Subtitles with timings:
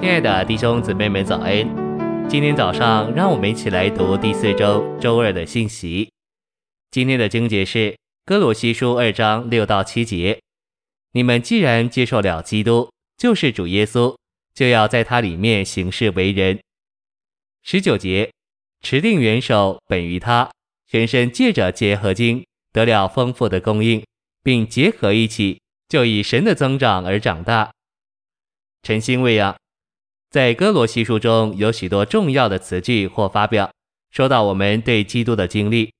[0.00, 2.28] 亲爱的弟兄姊妹们，早安！
[2.28, 6.08] 今天早上，让我们一起来读第四周周二的信息。
[6.92, 10.40] 今天的经节是歌罗西书二章六到七节：
[11.12, 14.16] 你们既然接受了基督，就是主耶稣，
[14.54, 16.60] 就要在他里面行事为人。
[17.64, 18.30] 十九节，
[18.80, 20.48] 持定元首本于他，
[20.86, 24.04] 全身借着结合经得了丰富的供应，
[24.44, 27.72] 并结合一起，就以神的增长而长大。
[28.84, 29.56] 晨星喂养。
[30.30, 33.72] 在哥罗西书中有许多重要的词句或发表，
[34.10, 35.90] 说到我们对基督的经历。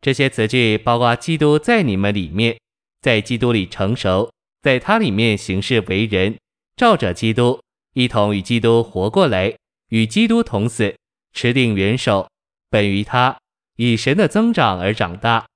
[0.00, 2.58] 这些词句包括基督在你们里面，
[3.00, 6.36] 在基督里成熟，在他里面行事为人，
[6.74, 7.60] 照着基督
[7.94, 9.54] 一同与基督活过来，
[9.90, 10.96] 与基督同死，
[11.32, 12.28] 持定元首，
[12.70, 13.38] 本于他，
[13.76, 15.46] 以神的增长而长大。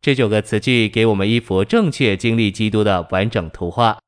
[0.00, 3.98] 这九个词句给我们一幅正确经历基督的完整图画。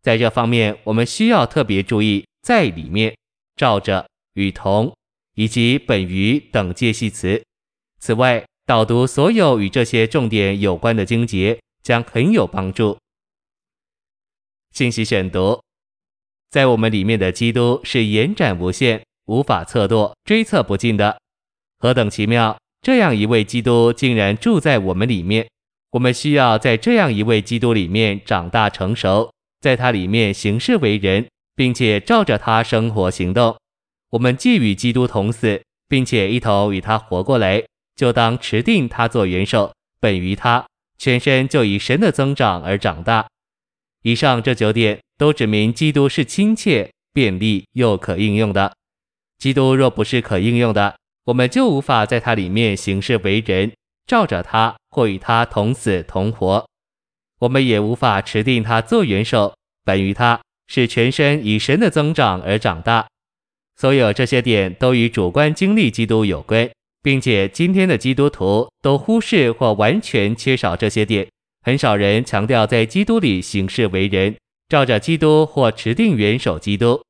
[0.00, 2.24] 在这方面，我们需要特别注意。
[2.42, 3.14] 在里面，
[3.56, 4.94] 照着、与同
[5.34, 7.42] 以及本于等介系词。
[8.00, 12.96] 此外，导读所有与这些重点有关的经节将很有帮助。
[14.72, 15.60] 信息选读：
[16.50, 21.20] 在我们里面的基督是延展无限、无法测度、追测不尽的，
[21.78, 22.56] 何等奇妙！
[22.80, 25.48] 这样一位基督竟然住在我们里面。
[25.90, 31.26] 我们需要在这样一位基督里面长大成熟，在他里面行事为人。
[31.58, 33.58] 并且照着他生活行动，
[34.10, 37.64] 我们既与基督同死，并且一同与他活过来，
[37.96, 40.64] 就当持定他做元首，本于他，
[40.98, 43.26] 全身就以神的增长而长大。
[44.04, 48.72] 以上这九点都指明基督是亲切、便利又可应用的。
[49.36, 53.72] 基督若不是可应用的，我们就无法在他里面行事为人，
[54.06, 56.64] 照着他或与他同死同活。
[57.40, 60.40] 我们也无法持定他做元首，本于他。
[60.68, 63.08] 是全身以神的增长而长大，
[63.76, 66.70] 所有这些点都与主观经历基督有关，
[67.02, 71.26] 并且今天的基督徒都忽视或完全缺少这些点。
[71.62, 74.36] 很少人强调在基督里行事为人，
[74.68, 77.02] 照着基督或持定元首基督。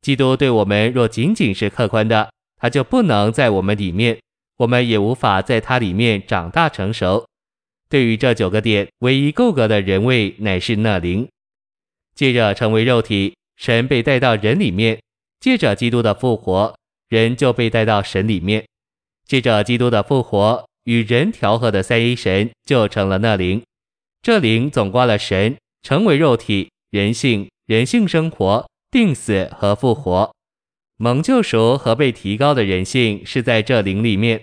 [0.00, 2.30] 基督对我们若仅仅是客观的，
[2.60, 4.18] 他就不能在我们里面，
[4.58, 7.26] 我们也无法在他里面长大成熟。
[7.88, 11.28] 对于这九个点，唯一够格的人位乃是那灵。
[12.14, 14.98] 借着成为肉体，神被带到人里面；
[15.40, 16.74] 借着基督的复活，
[17.08, 18.64] 人就被带到神里面。
[19.26, 23.62] 借着基督的复活，与人调和的三一神就成了那灵。
[24.20, 30.32] 这灵总挂了神成为肉体、人性、人性生活、定死和复活。
[30.98, 34.40] 蒙救赎和被提高的人性是在这灵里面。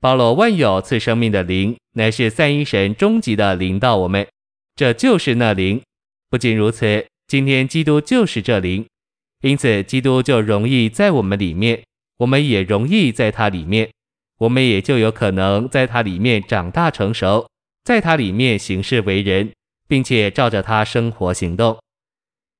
[0.00, 4.24] 包罗万有赐生命的灵，乃是三一神终极的灵到我们，
[4.76, 5.82] 这就是那灵。
[6.30, 8.86] 不仅如此，今天基督就是这灵，
[9.40, 11.82] 因此基督就容易在我们里面，
[12.18, 13.90] 我们也容易在他里面，
[14.38, 17.48] 我们也就有可能在他里面长大成熟，
[17.82, 19.50] 在他里面行事为人，
[19.88, 21.78] 并且照着他生活行动。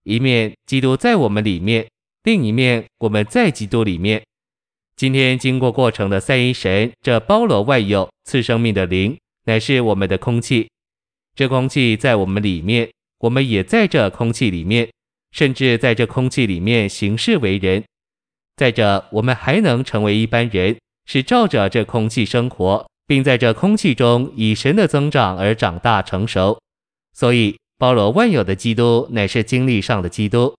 [0.05, 1.87] 一面基督在我们里面，
[2.23, 4.23] 另一面我们在基督里面。
[4.97, 10.71] 今天经过过程的三一神，这包罗万有赐生命的灵，乃是我们的空气，
[11.35, 12.89] 这空气在我们里面。
[13.21, 14.89] 我们也在这空气里面，
[15.33, 17.83] 甚至在这空气里面行事为人。
[18.57, 26.61] 再者，我们还能成为一般人，是照着这空气生活，并在这空气中以神的增长而长大成熟。
[27.15, 30.55] 所以，包罗万有的基督乃是经历上的基督，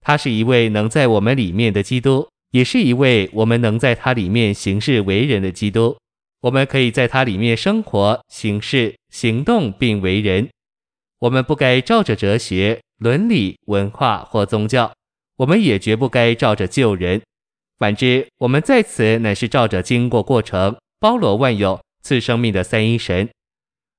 [0.00, 5.96] 他是一位能在我们里面的基督，也是一位我们能在他里面行事为人的基督。
[6.42, 10.48] 我们可以在他里面生活、行事、行动并为人。
[11.20, 14.92] 我们不该照着哲学、伦理、文化或宗教，
[15.36, 17.22] 我们也绝不该照着旧人。
[17.78, 23.28] 反之，我们在此乃是照着经过过程、包罗万有、赐生命的三一神。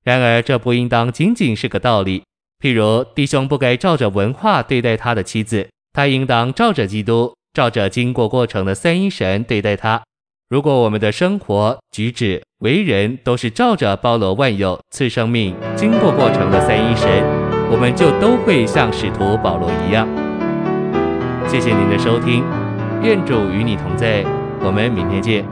[0.04, 2.24] 然而，这不应当仅仅是个道理。
[2.60, 10.04] 譬如，弟兄不该照着文化对待他的妻子，他应当照着基督、照着经过过程的三一神对待他。
[10.48, 17.07] 如果我们的生活、举止、为人都是照着包罗万有、赐生命、经过过程的三一神，
[17.69, 20.07] 我们就都会像使徒保罗一样。
[21.45, 22.44] 谢谢您的收听，
[23.03, 24.25] 愿主与你同在，
[24.62, 25.45] 我们明天见。